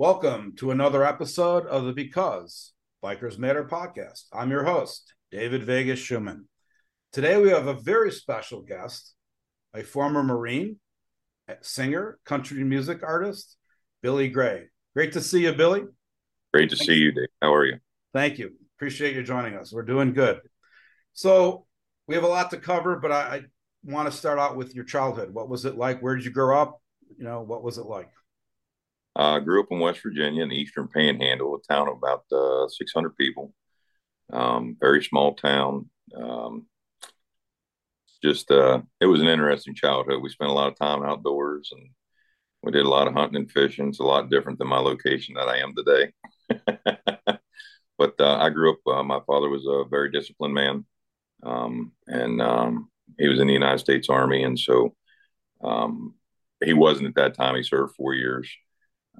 [0.00, 2.72] Welcome to another episode of the Because
[3.04, 4.24] Bikers Matter podcast.
[4.32, 6.44] I'm your host, David Vegas Shuman.
[7.12, 9.12] Today we have a very special guest,
[9.74, 10.78] a former Marine,
[11.60, 13.58] singer, country music artist,
[14.00, 14.70] Billy Gray.
[14.96, 15.82] Great to see you, Billy.
[16.54, 17.28] Great to Thank see you, Dave.
[17.42, 17.76] How are you?
[18.14, 18.52] Thank you.
[18.78, 19.70] Appreciate you joining us.
[19.70, 20.40] We're doing good.
[21.12, 21.66] So
[22.08, 23.42] we have a lot to cover, but I, I
[23.84, 25.34] want to start out with your childhood.
[25.34, 26.00] What was it like?
[26.00, 26.80] Where did you grow up?
[27.18, 28.08] You know, what was it like?
[29.16, 32.24] I uh, grew up in West Virginia in the Eastern Panhandle, a town of about
[32.32, 33.52] uh, 600 people.
[34.32, 35.90] Um, very small town.
[36.16, 36.66] Um,
[38.22, 40.22] just uh, it was an interesting childhood.
[40.22, 41.90] We spent a lot of time outdoors, and
[42.62, 43.88] we did a lot of hunting and fishing.
[43.88, 46.12] It's a lot different than my location that I am today.
[47.98, 48.78] but uh, I grew up.
[48.86, 50.84] Uh, my father was a very disciplined man,
[51.42, 54.94] um, and um, he was in the United States Army, and so
[55.64, 56.14] um,
[56.64, 57.56] he wasn't at that time.
[57.56, 58.48] He served four years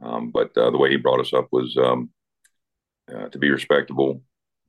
[0.02, 2.10] um, but uh, the way he brought us up was um,
[3.12, 4.22] uh, to be respectable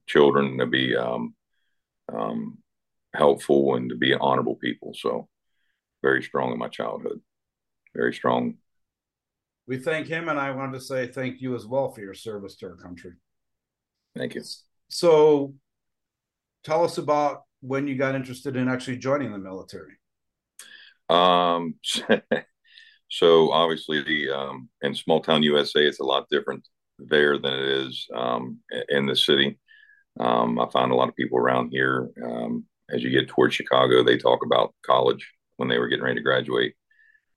[0.08, 1.36] children, to be um,
[2.14, 2.58] um,
[3.14, 4.94] helpful, and to be honorable people.
[4.94, 5.28] So
[6.02, 7.22] very strong in my childhood.
[7.96, 8.56] Very strong.
[9.68, 12.56] We thank him, and I wanted to say thank you as well for your service
[12.58, 13.14] to our country.
[14.18, 14.44] Thank you.
[14.90, 15.54] So,
[16.64, 19.94] tell us about when you got interested in actually joining the military.
[21.10, 21.76] Um,
[23.12, 26.66] So obviously, the um, in small town USA, it's a lot different
[26.98, 29.60] there than it is um, in the city.
[30.18, 34.02] Um, I find a lot of people around here, um, as you get towards Chicago,
[34.02, 36.74] they talk about college when they were getting ready to graduate.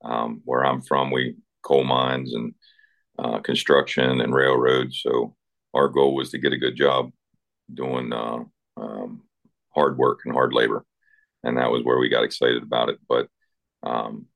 [0.04, 2.54] Um, where I'm from, we coal mines and
[3.18, 5.00] uh, construction and railroads.
[5.02, 5.34] So
[5.72, 7.10] our goal was to get a good job
[7.72, 8.44] doing uh,
[8.76, 9.22] um,
[9.74, 10.84] hard work and hard labor,
[11.42, 12.98] and that was where we got excited about it.
[13.08, 13.26] But
[13.82, 14.26] um,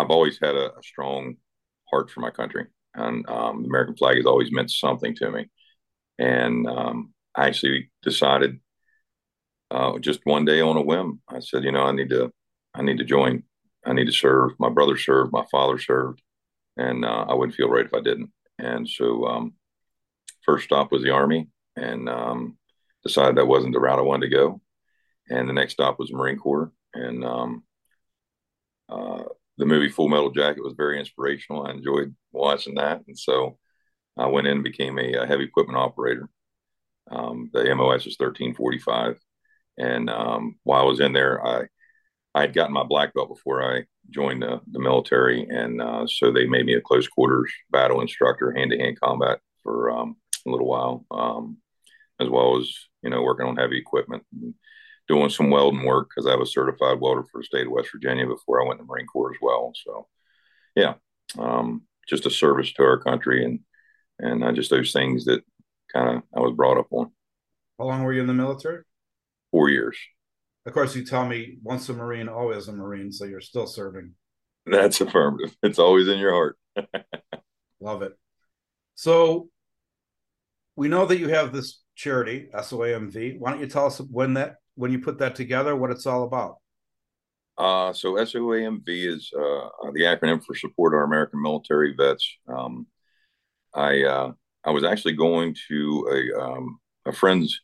[0.00, 1.36] I've always had a, a strong
[1.90, 5.50] heart for my country, and um, the American flag has always meant something to me.
[6.18, 8.60] And um, I actually decided
[9.70, 11.20] uh, just one day on a whim.
[11.28, 12.30] I said, you know, I need to,
[12.74, 13.44] I need to join.
[13.84, 14.52] I need to serve.
[14.58, 15.32] My brother served.
[15.32, 16.20] My father served,
[16.76, 18.30] and uh, I wouldn't feel right if I didn't.
[18.58, 19.54] And so, um,
[20.44, 22.58] first stop was the Army, and um,
[23.02, 24.60] decided that wasn't the route I wanted to go.
[25.30, 27.64] And the next stop was Marine Corps, and um,
[28.88, 29.24] uh,
[29.60, 31.66] the movie Full Metal Jacket was very inspirational.
[31.66, 33.58] I enjoyed watching that, and so
[34.16, 36.30] I went in and became a, a heavy equipment operator.
[37.10, 39.18] Um, the MOS is thirteen forty five,
[39.76, 41.66] and um, while I was in there, I
[42.34, 46.32] I had gotten my black belt before I joined the, the military, and uh, so
[46.32, 50.16] they made me a close quarters battle instructor, hand to hand combat for um,
[50.46, 51.58] a little while, um,
[52.18, 52.72] as well as
[53.02, 54.22] you know working on heavy equipment.
[54.32, 54.54] And,
[55.10, 58.26] doing some welding work because I was certified welder for the state of West Virginia
[58.26, 59.72] before I went to the Marine Corps as well.
[59.74, 60.06] So,
[60.76, 60.94] yeah,
[61.36, 63.58] um, just a service to our country and
[64.20, 65.42] and uh, just those things that
[65.92, 67.10] kind of I was brought up on.
[67.76, 68.84] How long were you in the military?
[69.50, 69.98] Four years.
[70.64, 74.14] Of course, you tell me once a Marine, always a Marine, so you're still serving.
[74.64, 75.56] That's affirmative.
[75.64, 76.56] It's always in your heart.
[77.80, 78.12] Love it.
[78.94, 79.48] So
[80.76, 83.40] we know that you have this charity, SOAMV.
[83.40, 86.24] Why don't you tell us when that when you put that together, what it's all
[86.24, 86.56] about?
[87.58, 92.26] Uh, so SOAMV is uh, the acronym for Support Our American Military Vets.
[92.48, 92.86] Um,
[93.74, 94.32] I uh,
[94.64, 97.60] I was actually going to a um, a friend's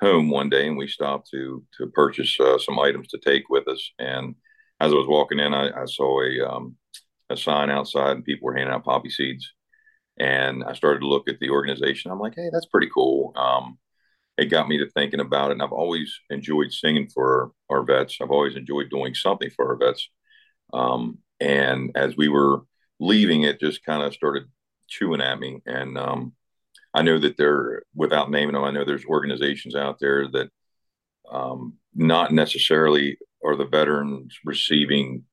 [0.00, 3.68] home one day, and we stopped to to purchase uh, some items to take with
[3.68, 3.92] us.
[4.00, 4.34] And
[4.80, 6.76] as I was walking in, I, I saw a um,
[7.30, 9.52] a sign outside, and people were handing out poppy seeds.
[10.18, 12.10] And I started to look at the organization.
[12.10, 13.32] I'm like, hey, that's pretty cool.
[13.36, 13.78] Um,
[14.38, 15.54] it got me to thinking about it.
[15.54, 18.18] And I've always enjoyed singing for our, vets.
[18.22, 20.08] I've always enjoyed doing something for our vets.
[20.72, 22.62] Um, and as we were
[23.00, 24.44] leaving, it just kind of started
[24.86, 25.60] chewing at me.
[25.66, 26.32] And um,
[26.94, 30.50] I know that there, without naming them, I know there's organizations out there that
[31.30, 35.24] um, not necessarily are the veterans receiving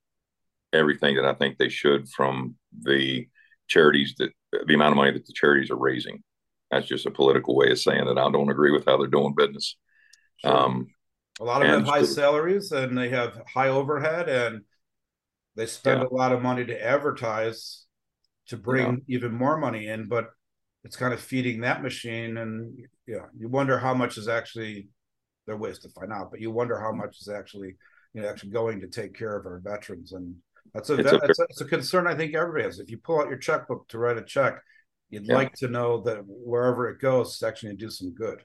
[0.74, 3.27] everything that I think they should from the
[3.68, 6.24] charities that the amount of money that the charities are raising
[6.71, 9.35] that's just a political way of saying that I don't agree with how they're doing
[9.35, 9.75] business.
[10.38, 10.56] Sure.
[10.56, 10.88] Um,
[11.39, 14.62] a lot of them have high so, salaries and they have high overhead and
[15.56, 16.07] they spend yeah.
[16.07, 17.85] a lot of money to advertise
[18.47, 19.17] to bring yeah.
[19.17, 20.29] even more money in, but
[20.83, 22.38] it's kind of feeding that machine.
[22.38, 22.77] And
[23.07, 24.88] yeah, you wonder how much is actually
[25.45, 27.75] there are ways to find out, but you wonder how much is actually
[28.13, 30.35] you know actually going to take care of our veterans and
[30.73, 32.79] that's a, it's a, that's a, it's a concern I think everybody has.
[32.79, 34.61] If you pull out your checkbook to write a check,
[35.15, 35.35] you'd yeah.
[35.35, 38.44] like to know that wherever it goes, it's actually going to do some good.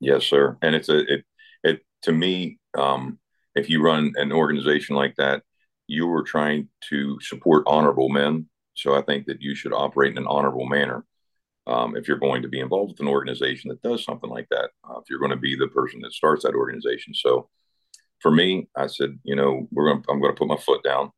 [0.00, 0.56] Yes, sir.
[0.62, 1.24] And it's a it
[1.62, 3.18] it to me, um,
[3.54, 5.42] if you run an organization like that,
[5.86, 10.18] you are trying to support honorable men So I think that you should operate in
[10.18, 11.04] an honorable manner
[11.66, 14.70] um, if you're going to be involved with an organization that does something like that.
[14.88, 17.48] Uh, if you're going to be the person that starts that organization, so
[18.20, 20.82] for me, I said, you know, we're going to, I'm going to put my foot
[20.82, 21.10] down.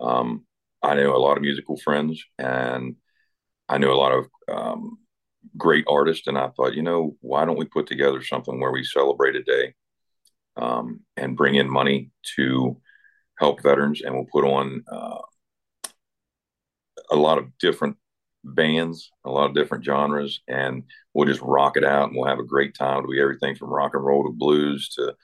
[0.00, 0.44] Um,
[0.82, 2.96] I know a lot of musical friends, and
[3.68, 4.98] I know a lot of um,
[5.56, 8.84] great artists, and I thought, you know, why don't we put together something where we
[8.84, 9.74] celebrate a day
[10.56, 12.80] um, and bring in money to
[13.38, 15.18] help veterans, and we'll put on uh,
[17.10, 17.96] a lot of different
[18.44, 22.38] bands, a lot of different genres, and we'll just rock it out, and we'll have
[22.38, 22.98] a great time.
[22.98, 25.14] It'll be everything from rock and roll to blues to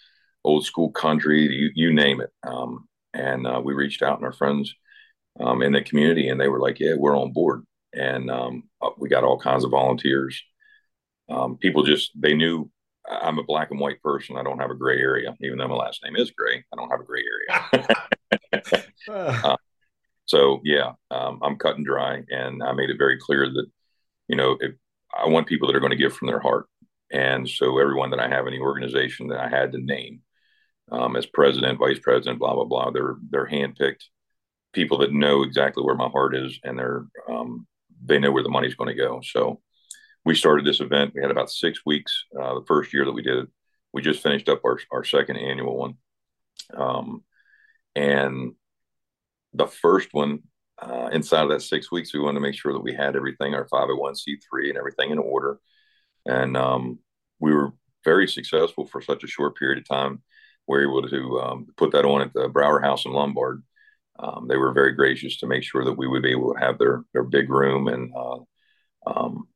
[0.44, 2.30] old school country, you, you name it.
[2.42, 4.74] Um, and uh, we reached out and our friends
[5.40, 8.90] um, in the community, and they were like, "Yeah, we're on board." And um, uh,
[8.98, 10.42] we got all kinds of volunteers.
[11.28, 12.70] Um, people just they knew
[13.08, 14.36] I'm a black and white person.
[14.36, 16.64] I don't have a gray area, even though my last name is Gray.
[16.72, 17.24] I don't have a gray
[18.52, 18.86] area.
[19.44, 19.56] uh,
[20.24, 23.66] so yeah, um, I'm cut and dry, and I made it very clear that
[24.28, 24.72] you know if
[25.16, 26.66] I want people that are going to give from their heart,
[27.10, 30.20] and so everyone that I have in the organization that I had to name
[30.90, 34.04] um, as president, vice president, blah blah blah, they're they're handpicked
[34.72, 37.66] people that know exactly where my heart is, and they're um,
[38.04, 39.20] they know where the money's going to go.
[39.22, 39.60] So
[40.25, 41.12] we started this event.
[41.14, 43.49] We had about six weeks uh, the first year that we did it.
[43.93, 45.94] We just finished up our our second annual one,
[46.75, 47.25] um,
[47.94, 48.52] and
[49.52, 50.40] the first one
[50.82, 53.54] uh, inside of that six weeks, we wanted to make sure that we had everything,
[53.54, 55.60] our 501c3 and everything in order.
[56.26, 56.99] And um,
[57.38, 57.72] we were
[58.04, 60.22] very successful for such a short period of time.
[60.66, 63.62] We were able to um, put that on at the Brauer House in Lombard.
[64.19, 66.79] Um, they were very gracious to make sure that we would be able to have
[66.79, 68.38] their their big room, and uh,
[69.06, 69.49] um,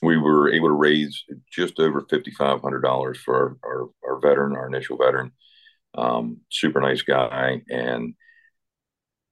[0.00, 4.20] we were able to raise just over fifty five hundred dollars for our, our, our
[4.20, 5.32] veteran, our initial veteran.
[5.94, 8.14] Um, super nice guy, and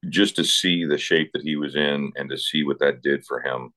[0.08, 3.24] just to see the shape that he was in and to see what that did
[3.24, 3.72] for him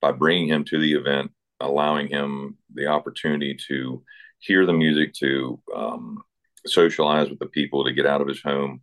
[0.00, 1.30] by bringing him to the event,
[1.60, 4.02] allowing him the opportunity to
[4.38, 6.22] hear the music, to um,
[6.66, 8.82] socialize with the people, to get out of his home.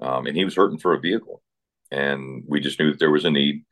[0.00, 1.42] Um, and he was hurting for a vehicle.
[1.90, 3.64] And we just knew that there was a need.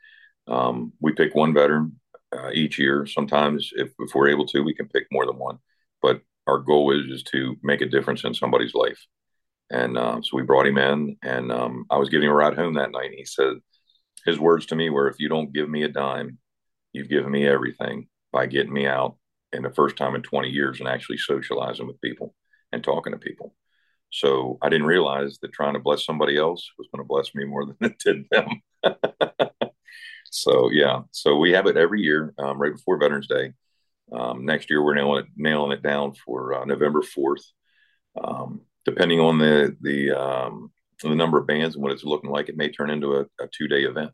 [0.47, 2.01] Um, we pick one veteran
[2.33, 3.07] uh, each year.
[3.07, 5.59] Sometimes, if, if we're able to, we can pick more than one.
[6.01, 9.05] But our goal is, is to make a difference in somebody's life.
[9.71, 12.55] And um, so we brought him in, and um, I was giving him a ride
[12.55, 13.07] home that night.
[13.07, 13.55] And he said,
[14.27, 16.39] his words to me were, "If you don't give me a dime,
[16.93, 19.17] you've given me everything by getting me out
[19.53, 22.35] in the first time in 20 years and actually socializing with people
[22.73, 23.55] and talking to people."
[24.15, 27.45] So I didn't realize that trying to bless somebody else was going to bless me
[27.45, 28.63] more than it did them.
[30.31, 33.53] so yeah, so we have it every year, um, right before Veterans Day.
[34.13, 37.43] Um, next year we're nailing it, nailing it down for uh, November 4th.
[38.23, 40.71] Um, depending on the the um,
[41.03, 43.49] the number of bands and what it's looking like, it may turn into a, a
[43.53, 44.13] two day event,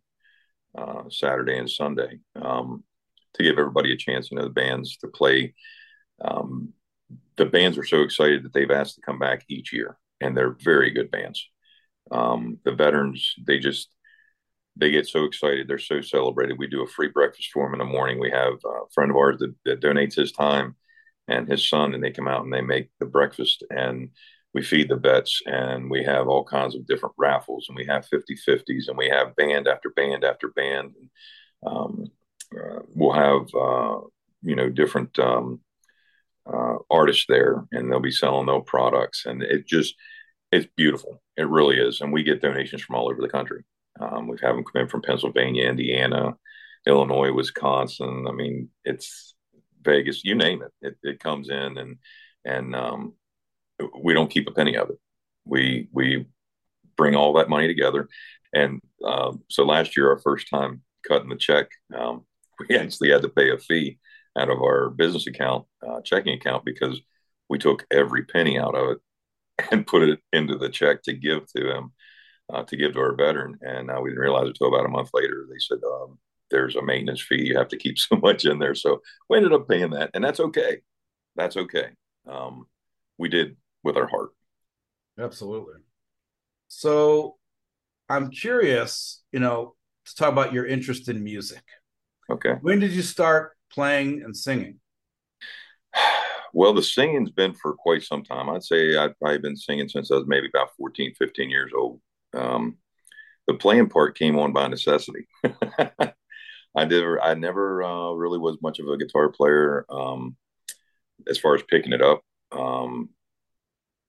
[0.79, 2.85] uh, Saturday and Sunday, um,
[3.35, 4.31] to give everybody a chance.
[4.31, 5.53] You know, the bands to play.
[6.25, 6.73] Um,
[7.41, 10.57] the bands are so excited that they've asked to come back each year, and they're
[10.63, 11.49] very good bands.
[12.11, 13.89] Um, the veterans, they just
[14.77, 15.67] they get so excited.
[15.67, 16.59] They're so celebrated.
[16.59, 18.20] We do a free breakfast for them in the morning.
[18.20, 20.77] We have a friend of ours that, that donates his time
[21.29, 24.11] and his son, and they come out and they make the breakfast and
[24.53, 28.06] we feed the vets and we have all kinds of different raffles and we have
[28.06, 30.93] 50 50s and we have band after band after band.
[31.65, 32.11] Um,
[32.55, 34.01] uh, we'll have, uh,
[34.43, 35.61] you know, different um,
[36.47, 39.27] uh, artists there and they'll be selling their products.
[39.27, 39.94] And it just,
[40.53, 41.23] it's beautiful.
[41.37, 42.01] It really is.
[42.01, 43.63] And we get donations from all over the country.
[44.01, 46.37] Um, we've had them come in from Pennsylvania, Indiana,
[46.87, 48.27] Illinois, Wisconsin.
[48.29, 49.35] I mean, it's
[49.82, 50.73] Vegas, you name it.
[50.81, 51.97] It, it comes in and,
[52.44, 53.15] and um,
[54.03, 54.99] we don't keep a penny of it.
[55.44, 56.27] We we
[56.97, 58.09] bring all that money together,
[58.55, 62.25] and um, so last year, our first time cutting the check, um,
[62.69, 63.99] we actually had to pay a fee
[64.41, 67.01] out of our business account, uh, checking account, because
[67.49, 68.99] we took every penny out of it
[69.70, 71.93] and put it into the check to give to him,
[72.53, 73.59] uh, to give to our veteran.
[73.61, 75.47] And uh, we didn't realize it until about a month later.
[75.49, 76.19] They said, um,
[76.51, 77.47] there's a maintenance fee.
[77.47, 78.75] You have to keep so much in there.
[78.75, 80.11] So we ended up paying that.
[80.15, 80.79] And that's okay.
[81.37, 81.91] That's okay.
[82.27, 82.67] Um,
[83.19, 84.31] we did with our heart.
[85.19, 85.75] Absolutely.
[86.69, 87.37] So
[88.09, 89.75] I'm curious, you know,
[90.06, 91.63] to talk about your interest in music.
[92.31, 92.55] Okay.
[92.61, 94.81] When did you start playing and singing?
[96.53, 98.50] Well, the singing's been for quite some time.
[98.50, 102.00] I'd say I've probably been singing since I was maybe about 14, 15 years old.
[102.34, 102.79] Um,
[103.46, 105.29] the playing part came on by necessity.
[106.77, 107.05] I did.
[107.22, 110.36] I never uh, really was much of a guitar player um,
[111.29, 112.22] as far as picking it up.
[112.53, 113.10] Um,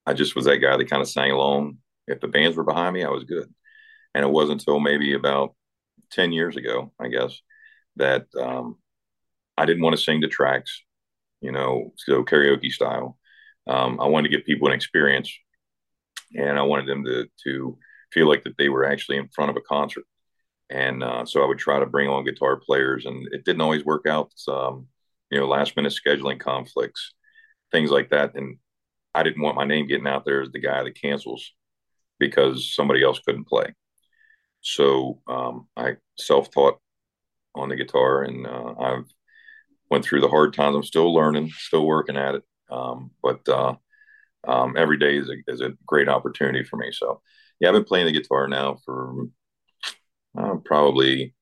[0.06, 1.78] I just was that guy that kind of sang along.
[2.06, 3.52] If the bands were behind me, I was good.
[4.14, 5.54] And it wasn't until maybe about
[6.10, 7.40] 10 years ago, I guess,
[7.96, 8.78] that um,
[9.62, 10.82] I didn't want to sing to tracks,
[11.40, 13.16] you know, so karaoke style.
[13.68, 15.32] Um, I wanted to give people an experience,
[16.34, 17.78] and I wanted them to to
[18.12, 20.04] feel like that they were actually in front of a concert.
[20.68, 23.84] And uh, so I would try to bring on guitar players, and it didn't always
[23.84, 24.32] work out.
[24.48, 24.88] Um,
[25.30, 27.14] you know, last minute scheduling conflicts,
[27.70, 28.34] things like that.
[28.34, 28.58] And
[29.14, 31.52] I didn't want my name getting out there as the guy that cancels
[32.18, 33.74] because somebody else couldn't play.
[34.60, 36.78] So um, I self taught
[37.54, 39.04] on the guitar, and uh, I've
[39.92, 40.74] went through the hard times.
[40.74, 43.74] I'm still learning, still working at it, um, but uh,
[44.48, 46.90] um, every day is a, is a great opportunity for me.
[46.90, 47.20] So
[47.60, 49.26] yeah, I've been playing the guitar now for
[50.36, 51.34] uh, probably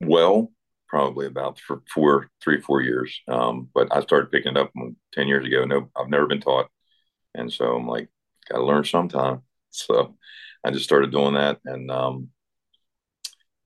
[0.00, 0.50] well,
[0.88, 3.20] probably about for four, three, four years.
[3.28, 4.72] Um, but I started picking it up
[5.12, 5.66] ten years ago.
[5.66, 6.70] No, I've never been taught,
[7.34, 8.08] and so I'm like,
[8.50, 9.42] got to learn sometime.
[9.72, 10.16] So
[10.64, 12.30] I just started doing that and um,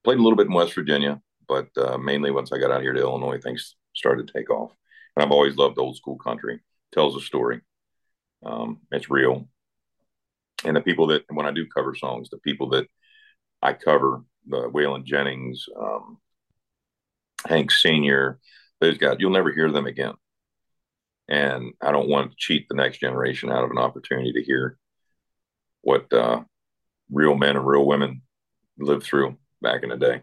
[0.04, 2.92] played a little bit in West Virginia, but uh, mainly once I got out here
[2.92, 4.72] to Illinois, things started to take off.
[5.16, 6.60] And I've always loved old school country.
[6.92, 7.60] Tells a story.
[8.44, 9.48] Um, it's real.
[10.64, 12.86] And the people that when I do cover songs, the people that
[13.62, 16.18] I cover, the Waylon Jennings, um,
[17.46, 18.38] Hank Senior,
[18.80, 20.14] those guys, you'll never hear them again.
[21.28, 24.78] And I don't want to cheat the next generation out of an opportunity to hear
[25.80, 26.42] what uh,
[27.10, 28.22] real men and real women
[28.78, 30.22] lived through back in the day.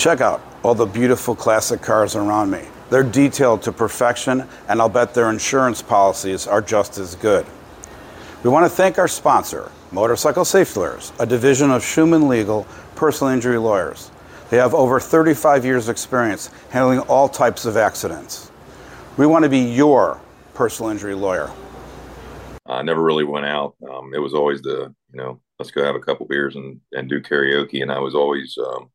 [0.00, 2.62] Check out all the beautiful classic cars around me.
[2.88, 7.44] They're detailed to perfection, and I'll bet their insurance policies are just as good.
[8.42, 13.30] We want to thank our sponsor, Motorcycle Safety Lawyers, a division of Shuman Legal personal
[13.30, 14.10] injury lawyers.
[14.48, 18.50] They have over 35 years' experience handling all types of accidents.
[19.18, 20.18] We want to be your
[20.54, 21.52] personal injury lawyer.
[22.64, 23.74] I never really went out.
[23.86, 27.06] Um, it was always the, you know, let's go have a couple beers and, and
[27.06, 27.82] do karaoke.
[27.82, 28.90] And I was always, um,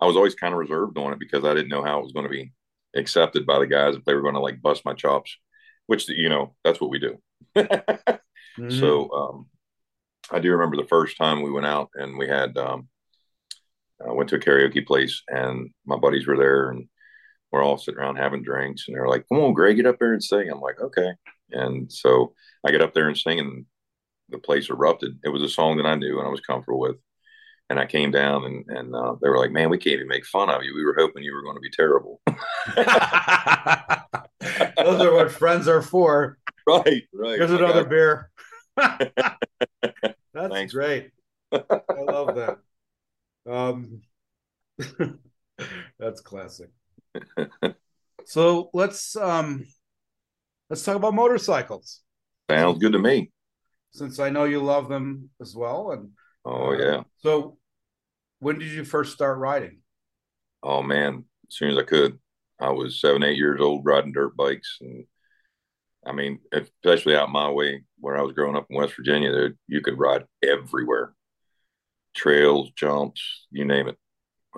[0.00, 2.12] I was always kind of reserved on it because I didn't know how it was
[2.12, 2.52] going to be
[2.96, 5.36] accepted by the guys if they were going to like bust my chops,
[5.86, 7.18] which, you know, that's what we do.
[7.56, 8.70] mm-hmm.
[8.70, 9.46] So, um,
[10.30, 12.88] I do remember the first time we went out and we had, um,
[14.06, 16.88] I went to a karaoke place and my buddies were there and
[17.50, 20.12] we're all sitting around having drinks and they're like, come on, Greg, get up there
[20.12, 20.48] and sing.
[20.48, 21.12] I'm like, okay.
[21.50, 23.64] And so I get up there and sing, and
[24.28, 25.18] the place erupted.
[25.24, 26.96] It was a song that I knew and I was comfortable with.
[27.70, 30.26] And I came down, and and uh, they were like, "Man, we can't even make
[30.26, 30.74] fun of you.
[30.74, 32.20] We were hoping you were going to be terrible."
[34.76, 36.36] Those are what friends are for.
[36.66, 37.38] Right, right.
[37.38, 38.30] Here's another beer.
[38.76, 39.34] That's
[40.34, 40.72] Thanks.
[40.72, 41.10] great.
[41.52, 41.60] I
[41.96, 42.58] love that.
[43.50, 44.02] Um,
[45.98, 46.70] that's classic.
[48.24, 49.66] so let's um
[50.68, 52.02] let's talk about motorcycles.
[52.50, 53.30] Sounds good to me.
[53.92, 56.10] Since I know you love them as well, and
[56.44, 57.02] oh yeah.
[57.18, 57.58] So,
[58.40, 59.78] when did you first start riding?
[60.62, 62.18] Oh man, as soon as I could.
[62.60, 65.04] I was seven, eight years old riding dirt bikes, and
[66.04, 69.54] I mean, especially out my way where I was growing up in West Virginia, there
[69.66, 71.14] you could ride everywhere,
[72.14, 73.96] trails, jumps, you name it.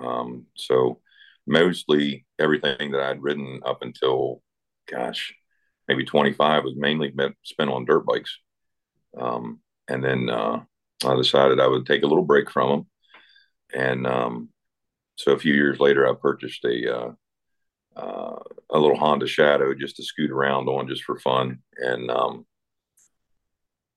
[0.01, 0.99] Um, so
[1.45, 4.41] mostly everything that I'd ridden up until,
[4.89, 5.33] gosh,
[5.87, 7.13] maybe 25 was mainly
[7.43, 8.37] spent on dirt bikes.
[9.17, 10.61] Um, and then uh,
[11.05, 12.87] I decided I would take a little break from them.
[13.73, 14.49] And um,
[15.15, 17.11] so a few years later, I purchased a uh,
[17.95, 18.39] uh,
[18.71, 21.59] a little Honda Shadow just to scoot around on just for fun.
[21.77, 22.45] And um,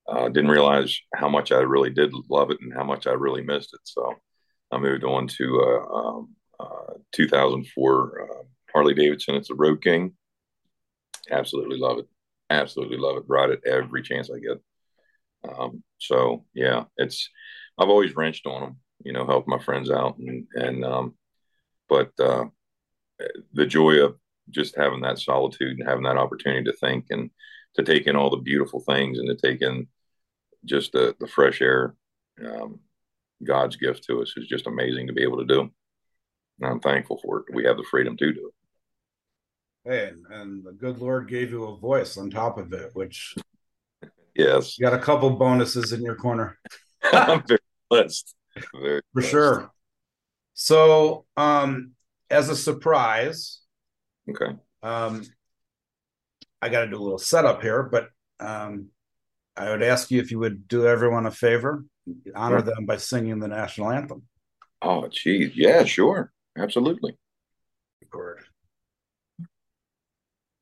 [0.09, 3.42] uh, didn't realize how much I really did love it and how much I really
[3.42, 3.80] missed it.
[3.85, 4.14] So
[4.71, 6.28] I moved on to a, um,
[6.61, 8.42] uh, 2004 uh,
[8.73, 9.35] Harley Davidson.
[9.35, 10.12] It's a Road King
[11.30, 12.06] absolutely love it.
[12.50, 13.25] Absolutely love it.
[13.26, 14.61] Ride it every chance I get.
[15.49, 17.30] Um, so yeah, it's
[17.78, 21.15] I've always wrenched on them, you know, help my friends out and and um,
[21.88, 22.47] but uh,
[23.53, 24.17] the joy of
[24.50, 27.31] just having that solitude and having that opportunity to think and
[27.75, 29.87] to take in all the beautiful things and to take in
[30.65, 31.95] just the the fresh air.
[32.45, 32.81] Um,
[33.45, 35.61] God's gift to us is just amazing to be able to do.
[35.61, 37.55] And I'm thankful for it.
[37.55, 38.50] We have the freedom to do
[39.85, 39.91] it.
[39.91, 43.35] Hey, and the good Lord gave you a voice on top of it, which
[44.35, 46.59] yes, you got a couple bonuses in your corner.
[47.12, 48.35] I'm very blessed.
[48.75, 49.71] Very For sure.
[50.55, 51.93] So, um,
[52.31, 53.61] as a surprise,
[54.29, 55.25] okay, um,
[56.63, 58.09] I got to do a little setup here, but
[58.41, 58.89] um,
[59.57, 61.85] I would ask you if you would do everyone a favor,
[62.35, 62.75] honor sure.
[62.75, 64.23] them by singing the national anthem.
[64.83, 67.17] Oh, geez, yeah, sure, absolutely.
[68.01, 68.45] Record.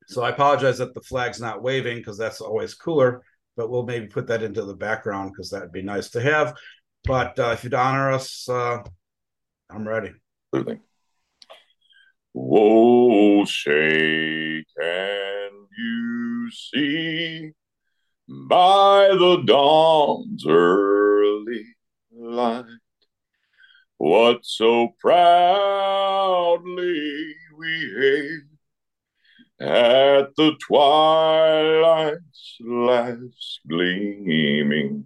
[0.07, 3.23] So I apologize that the flag's not waving because that's always cooler,
[3.57, 6.55] but we'll maybe put that into the background because that'd be nice to have.
[7.05, 8.83] But uh, if you'd honor us, uh,
[9.69, 10.11] I'm ready.
[10.53, 10.79] Absolutely.
[12.33, 17.51] Whoa, say, can you see
[18.27, 21.65] by the dawn's early
[22.11, 22.65] light
[23.97, 25.35] what so proudly
[27.57, 28.55] we hailed
[29.59, 35.05] at the twilight's last gleaming,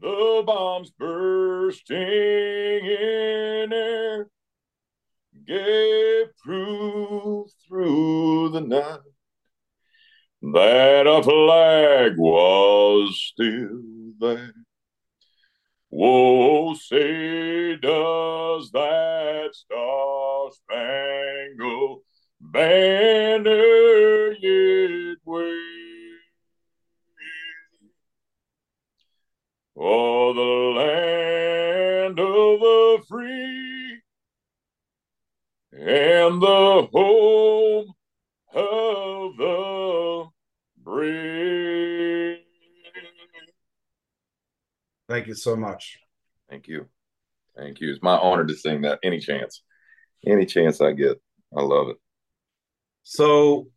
[0.00, 4.28] the bombs bursting in air,
[5.46, 9.00] gave proof through the night
[10.42, 14.54] that a flag was still there.
[15.88, 22.02] Whoa, say, does that star spangled
[22.40, 25.73] banner yet wave.
[29.76, 34.00] Oh, the land of the free
[35.72, 37.92] and the home
[38.54, 40.26] of the
[40.78, 42.38] brave.
[45.08, 45.98] Thank you so much.
[46.48, 46.88] Thank you.
[47.56, 47.90] Thank you.
[47.90, 49.62] It's my honor to sing that any chance,
[50.24, 51.20] any chance I get.
[51.56, 51.96] I love it.
[53.02, 53.68] So,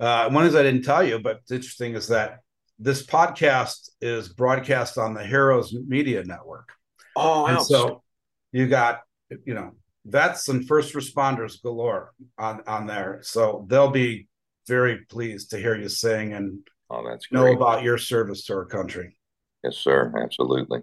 [0.00, 2.41] uh, one thing I didn't tell you, but it's interesting is that
[2.82, 6.70] this podcast is broadcast on the Heroes Media Network.
[7.14, 8.02] Oh, and so
[8.50, 9.02] you got
[9.44, 9.72] you know
[10.04, 13.20] vets and first responders galore on on there.
[13.22, 14.26] So they'll be
[14.66, 16.58] very pleased to hear you sing and
[16.90, 19.16] oh, that's know about your service to our country.
[19.62, 20.12] Yes, sir.
[20.20, 20.80] Absolutely,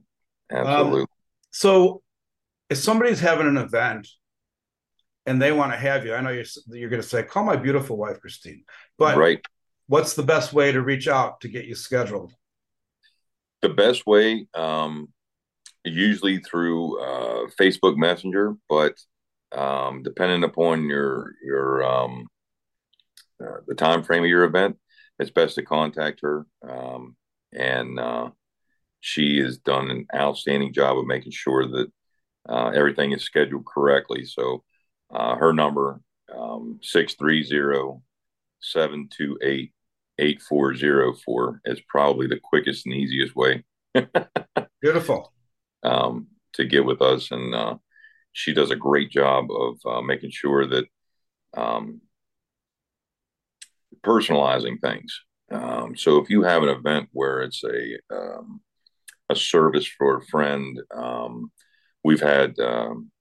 [0.52, 1.02] absolutely.
[1.02, 1.08] Um,
[1.52, 2.02] so,
[2.70, 4.08] if somebody's having an event
[5.26, 7.58] and they want to have you, I know you're you're going to say, "Call my
[7.58, 8.64] beautiful wife, Christine."
[8.98, 9.42] But right,
[9.89, 12.32] what's the best way to reach out to get you scheduled?
[13.62, 15.10] The best way, um,
[15.84, 18.93] usually through uh, Facebook Messenger, but
[19.52, 22.28] um, depending upon your your um,
[23.43, 24.78] uh, the time frame of your event,
[25.17, 26.45] it's best to contact her.
[26.67, 27.15] Um,
[27.52, 28.30] and uh,
[28.99, 31.91] she has done an outstanding job of making sure that
[32.47, 34.23] uh, everything is scheduled correctly.
[34.23, 34.63] So
[35.12, 35.99] uh, her number,
[36.34, 38.02] um, 630
[38.62, 39.71] 728
[40.19, 43.63] 8404 is probably the quickest and easiest way.
[44.82, 45.34] Beautiful.
[45.84, 47.32] Um, to get with us.
[47.32, 47.77] And uh,
[48.32, 50.86] she does a great job of uh, making sure that
[51.55, 52.01] um,
[54.03, 55.21] personalizing things.
[55.51, 58.62] Um, so if you have an event where it's a um,
[59.29, 61.51] a service for a friend, um,
[62.03, 63.12] we've had um,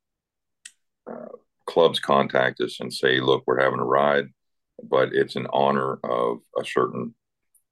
[1.10, 1.28] uh,
[1.66, 4.26] clubs contact us and say, look, we're having a ride,
[4.82, 7.14] but it's in honor of a certain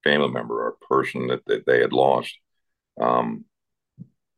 [0.04, 2.34] family member or person that, that they had lost.
[3.00, 3.44] Um,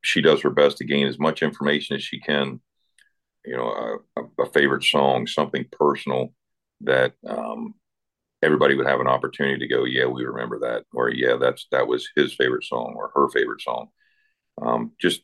[0.03, 2.61] she does her best to gain as much information as she can,
[3.45, 6.33] you know, a, a favorite song, something personal
[6.83, 7.75] that um,
[8.43, 11.87] everybody would have an opportunity to go, yeah, we remember that, or yeah, that's that
[11.87, 13.89] was his favorite song or her favorite song.
[14.61, 15.23] Um, just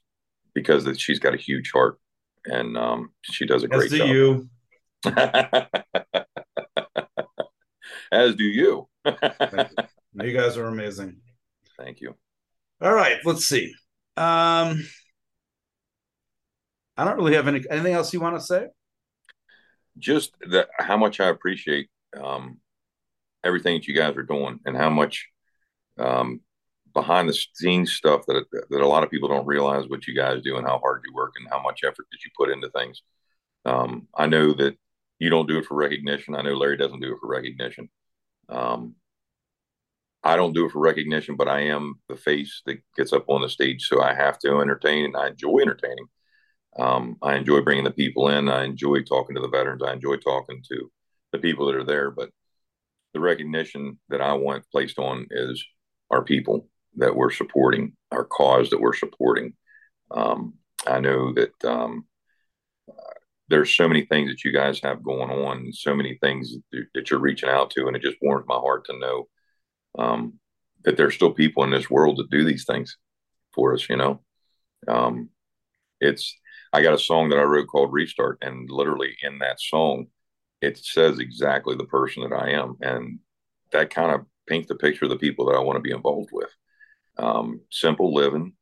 [0.55, 1.99] because that she's got a huge heart
[2.47, 4.09] and um, she does a great As job.
[4.09, 4.49] you.
[8.13, 8.89] As do you.
[9.07, 11.17] you guys are amazing.
[11.79, 12.15] Thank you.
[12.81, 13.75] All right, let's see.
[14.17, 14.85] Um,
[16.97, 18.67] I don't really have any anything else you want to say.
[19.99, 21.89] Just that how much I appreciate
[22.21, 22.59] um,
[23.43, 25.29] everything that you guys are doing, and how much
[25.99, 26.41] um,
[26.93, 30.43] behind the scenes stuff that that a lot of people don't realize what you guys
[30.43, 33.03] do and how hard you work and how much effort that you put into things.
[33.65, 34.77] Um, I know that
[35.19, 36.35] you don't do it for recognition.
[36.35, 37.89] I know Larry doesn't do it for recognition.
[38.49, 38.97] Um,
[40.23, 43.43] I don't do it for recognition, but I am the face that gets up on
[43.43, 46.07] the stage, so I have to entertain, and I enjoy entertaining.
[46.79, 48.49] Um, I enjoy bringing the people in.
[48.49, 49.83] I enjoy talking to the veterans.
[49.83, 50.91] I enjoy talking to
[51.33, 52.11] the people that are there.
[52.11, 52.31] But
[53.13, 55.65] the recognition that I want placed on is
[56.11, 59.55] our people that we're supporting, our cause that we're supporting.
[60.11, 60.55] Um,
[60.87, 62.07] I know that um,
[63.49, 66.55] there's so many things that you guys have going on, so many things
[66.95, 69.29] that you're reaching out to, and it just warms my heart to know
[69.99, 70.35] um,
[70.85, 72.97] that there's still people in this world that do these things
[73.55, 73.89] for us.
[73.89, 74.21] You know,
[74.89, 75.29] um,
[76.01, 76.35] it's
[76.73, 80.07] I got a song that I wrote called Restart, and literally in that song,
[80.61, 83.19] it says exactly the person that I am, and
[83.73, 86.31] that kind of paints the picture of the people that I want to be involved
[86.33, 86.51] with.
[87.17, 88.55] Um, simple living,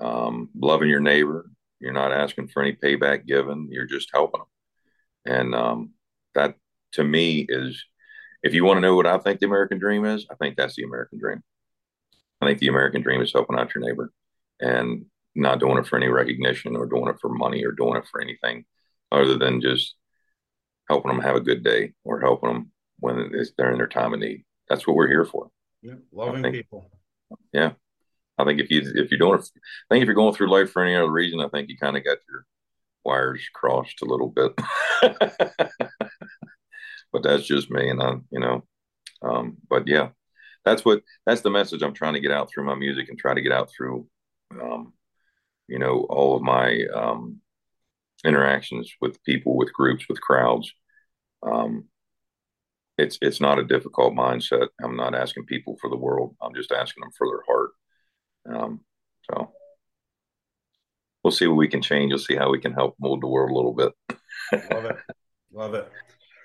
[0.00, 1.50] um, loving your neighbor.
[1.82, 3.68] You're not asking for any payback given.
[3.70, 5.90] You're just helping them, and um,
[6.34, 6.54] that
[6.92, 7.84] to me is,
[8.42, 10.76] if you want to know what I think the American dream is, I think that's
[10.76, 11.42] the American dream.
[12.40, 14.12] I think the American dream is helping out your neighbor,
[14.60, 18.06] and not doing it for any recognition or doing it for money or doing it
[18.10, 18.64] for anything
[19.10, 19.96] other than just
[20.88, 24.20] helping them have a good day or helping them when they're in their time of
[24.20, 24.44] need.
[24.68, 25.50] That's what we're here for.
[25.82, 26.90] Yeah, loving think, people.
[27.52, 27.72] Yeah,
[28.42, 30.82] I think if you if you're doing, I think if you're going through life for
[30.82, 32.44] any other reason, I think you kind of got your
[33.04, 34.52] wires crossed a little bit.
[37.12, 38.64] but that's just me, and I, you know,
[39.22, 40.10] um, but yeah,
[40.64, 43.34] that's what that's the message I'm trying to get out through my music and try
[43.34, 44.06] to get out through
[44.60, 44.92] um,
[45.68, 47.40] you know all of my um,
[48.24, 50.72] interactions with people, with groups, with crowds.
[51.42, 51.86] Um,
[52.98, 54.68] it's it's not a difficult mindset.
[54.82, 56.36] I'm not asking people for the world.
[56.42, 57.70] I'm just asking them for their heart.
[58.48, 58.80] Um,
[59.30, 59.52] so
[61.22, 62.12] we'll see what we can change.
[62.12, 63.92] We'll see how we can help mold the world a little bit.
[64.70, 64.96] Love it.
[65.52, 65.88] Love it.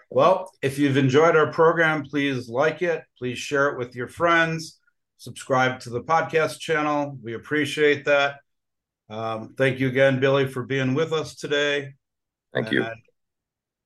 [0.10, 3.04] Well, if you've enjoyed our program, please like it.
[3.18, 4.80] Please share it with your friends.
[5.18, 7.18] Subscribe to the podcast channel.
[7.22, 8.38] We appreciate that.
[9.10, 11.96] Um, thank you again, Billy, for being with us today.
[12.54, 12.86] Thank you.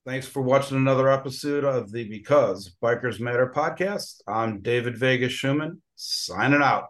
[0.05, 4.21] thanks for watching another episode of the Because Bikers Matter podcast.
[4.27, 6.89] I'm David Vegas Shuman, signing out.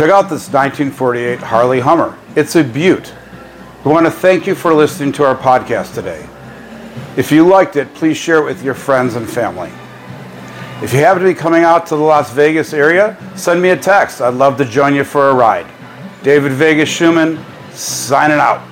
[0.00, 2.18] Check out this 1948 Harley Hummer.
[2.34, 3.12] It's a beaut.
[3.84, 6.26] We want to thank you for listening to our podcast today.
[7.18, 9.70] If you liked it, please share it with your friends and family.
[10.82, 13.76] If you happen to be coming out to the Las Vegas area, send me a
[13.76, 14.22] text.
[14.22, 15.66] I'd love to join you for a ride.
[16.22, 17.38] David Vegas Shuman,
[17.74, 18.69] signing out.